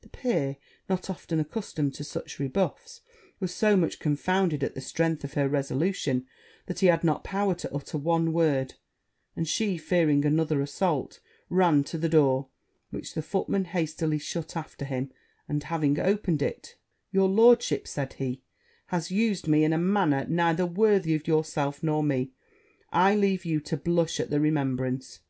The 0.00 0.08
peer, 0.08 0.56
not 0.88 1.08
often 1.08 1.38
accustomed 1.38 1.94
to 1.94 2.02
such 2.02 2.40
rebuffs, 2.40 3.02
was 3.38 3.54
so 3.54 3.76
much 3.76 4.00
confounded 4.00 4.64
at 4.64 4.74
the 4.74 4.80
strength 4.80 5.22
of 5.22 5.34
her 5.34 5.48
resolution, 5.48 6.26
that 6.66 6.80
he 6.80 6.88
had 6.88 7.04
not 7.04 7.22
power 7.22 7.54
to 7.54 7.72
utter 7.72 7.96
one 7.96 8.32
word; 8.32 8.74
and 9.36 9.46
she, 9.46 9.78
fearing 9.78 10.24
another 10.24 10.60
assault, 10.60 11.20
ran 11.48 11.84
to 11.84 11.98
the 11.98 12.08
door, 12.08 12.48
which 12.90 13.14
the 13.14 13.22
footman 13.22 13.66
hastily 13.66 14.18
shut 14.18 14.56
after 14.56 14.84
him; 14.84 15.12
and 15.48 15.62
having 15.62 16.00
opened 16.00 16.42
it, 16.42 16.74
'Your 17.12 17.28
lordship,' 17.28 17.86
said 17.86 18.16
she, 18.18 18.42
'has 18.86 19.12
used 19.12 19.46
me 19.46 19.62
in 19.62 19.72
a 19.72 19.78
manner 19.78 20.26
neither 20.28 20.66
worthy 20.66 21.14
of 21.14 21.28
yourself 21.28 21.84
nor 21.84 22.02
me; 22.02 22.32
I 22.90 23.14
leave 23.14 23.44
you 23.44 23.60
to 23.60 23.76
blush 23.76 24.18
at 24.18 24.30
the 24.30 24.40
remembrance.' 24.40 25.20